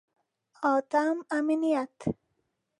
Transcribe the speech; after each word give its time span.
اتم: 0.71 1.17
امنیت. 1.37 1.95